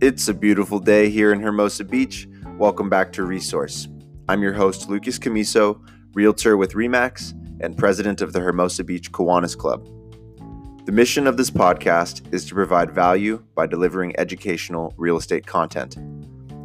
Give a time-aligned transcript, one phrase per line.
[0.00, 2.28] It's a beautiful day here in Hermosa Beach.
[2.56, 3.88] Welcome back to Resource.
[4.28, 9.58] I'm your host, Lucas Camiso, realtor with REMAX and president of the Hermosa Beach Kiwanis
[9.58, 9.84] Club.
[10.86, 15.96] The mission of this podcast is to provide value by delivering educational real estate content.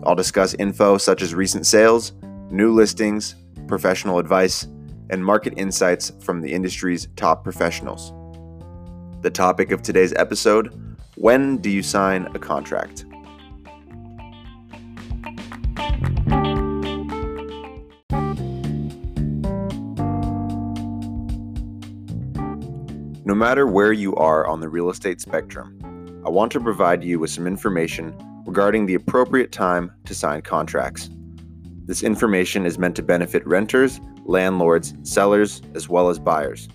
[0.04, 2.14] I'll discuss info such as recent sales,
[2.52, 3.34] new listings,
[3.68, 4.68] professional advice,
[5.10, 8.14] and market insights from the industry's top professionals.
[9.24, 10.80] The topic of today's episode
[11.16, 13.06] when do you sign a contract?
[23.26, 25.80] No matter where you are on the real estate spectrum,
[26.26, 28.14] I want to provide you with some information
[28.46, 31.10] regarding the appropriate time to sign contracts.
[31.86, 36.68] This information is meant to benefit renters, landlords, sellers, as well as buyers.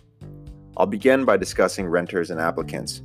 [0.79, 3.03] I'll begin by discussing renters and applicants.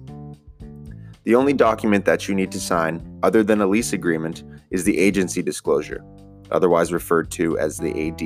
[1.26, 4.98] The only document that you need to sign, other than a lease agreement, is the
[4.98, 6.02] agency disclosure,
[6.50, 8.20] otherwise referred to as the AD.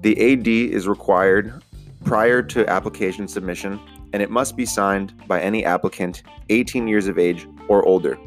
[0.00, 1.62] The AD is required
[2.08, 3.78] prior to application submission,
[4.14, 8.18] and it must be signed by any applicant 18 years of age or older.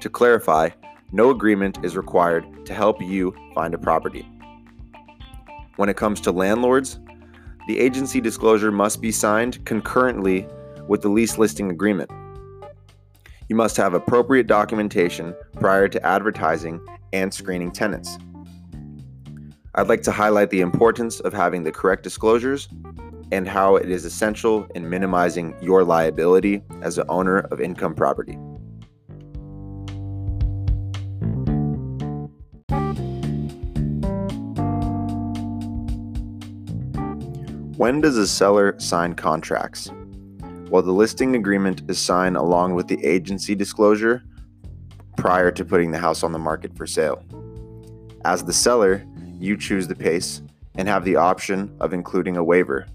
[0.00, 0.70] To clarify,
[1.12, 4.26] no agreement is required to help you find a property.
[5.76, 6.98] When it comes to landlords,
[7.68, 10.48] the agency disclosure must be signed concurrently
[10.88, 12.10] with the lease listing agreement.
[13.50, 16.80] You must have appropriate documentation prior to advertising
[17.12, 18.16] and screening tenants.
[19.72, 22.68] I'd like to highlight the importance of having the correct disclosures
[23.30, 28.36] and how it is essential in minimizing your liability as an owner of income property.
[37.76, 39.88] When does a seller sign contracts?
[40.68, 44.24] Well, the listing agreement is signed along with the agency disclosure
[45.16, 47.22] prior to putting the house on the market for sale.
[48.24, 49.06] As the seller,
[49.40, 50.42] you choose the pace
[50.76, 52.86] and have the option of including a waiver,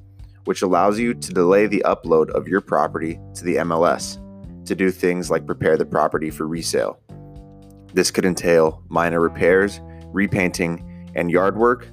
[0.46, 4.22] which allows you to delay the upload of your property to the MLS
[4.66, 7.00] to do things like prepare the property for resale.
[7.94, 11.88] This could entail minor repairs, repainting, and yard work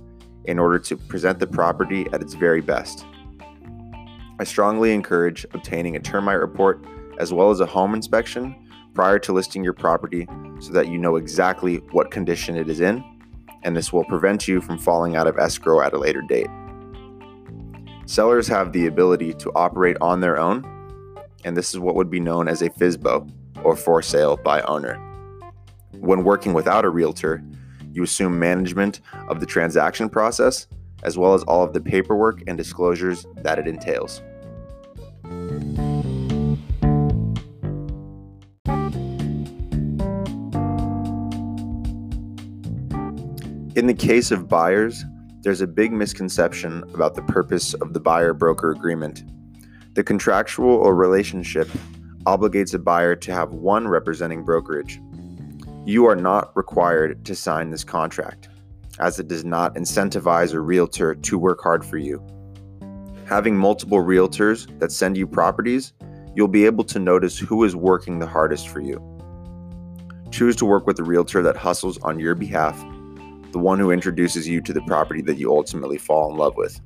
[0.45, 3.07] in order to present the property at its very best.
[4.39, 6.85] I strongly encourage obtaining a termite report
[7.19, 8.57] as well as a home inspection
[8.95, 10.27] prior to listing your property
[10.61, 13.05] so that you know exactly what condition it is in
[13.63, 16.49] and this will prevent you from falling out of escrow at a later date.
[18.07, 20.65] Sellers have the ability to operate on their own,
[21.45, 23.31] and this is what would be known as a FSBO,
[23.65, 24.97] or for sale by owner.
[25.99, 27.43] When working without a realtor,
[27.93, 30.67] you assume management of the transaction process,
[31.03, 34.23] as well as all of the paperwork and disclosures that it entails.
[43.75, 45.03] In the case of buyers,
[45.41, 49.25] there's a big misconception about the purpose of the buyer broker agreement.
[49.95, 51.69] The contractual or relationship
[52.27, 55.01] obligates a buyer to have one representing brokerage.
[55.87, 58.51] You are not required to sign this contract,
[58.99, 62.23] as it does not incentivize a realtor to work hard for you.
[63.25, 65.95] Having multiple realtors that send you properties,
[66.37, 69.01] you'll be able to notice who is working the hardest for you.
[70.31, 72.85] Choose to work with a realtor that hustles on your behalf
[73.53, 76.81] the one who introduces you to the property that you ultimately fall in love with.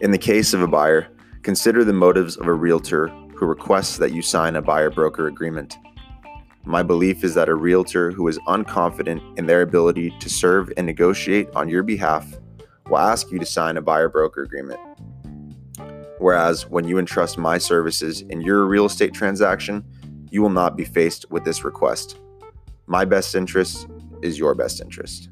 [0.00, 1.08] In the case of a buyer,
[1.42, 5.78] consider the motives of a realtor who requests that you sign a buyer broker agreement.
[6.64, 10.86] My belief is that a realtor who is unconfident in their ability to serve and
[10.86, 12.38] negotiate on your behalf
[12.88, 14.80] will ask you to sign a buyer broker agreement.
[16.18, 19.84] Whereas when you entrust my services in your real estate transaction,
[20.30, 22.18] you will not be faced with this request.
[22.86, 23.86] My best interest
[24.22, 25.28] is your best interest.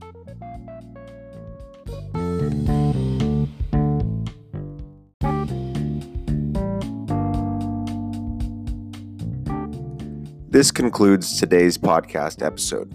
[10.50, 12.90] This concludes today's podcast episode.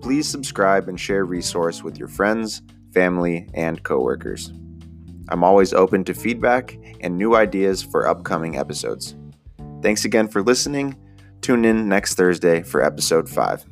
[0.00, 2.62] Please subscribe and share resource with your friends,
[2.92, 4.52] family, and coworkers.
[5.28, 9.14] I'm always open to feedback and new ideas for upcoming episodes.
[9.82, 10.96] Thanks again for listening.
[11.42, 13.64] Tune in next Thursday for episode 5.